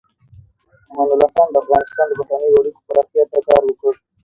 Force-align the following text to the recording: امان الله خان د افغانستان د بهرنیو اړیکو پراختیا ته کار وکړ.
امان 0.89 1.07
الله 1.13 1.29
خان 1.35 1.47
د 1.51 1.55
افغانستان 1.63 2.05
د 2.09 2.11
بهرنیو 2.19 2.59
اړیکو 2.61 2.79
پراختیا 2.87 3.23
ته 3.31 3.39
کار 3.47 3.61
وکړ. 3.65 3.93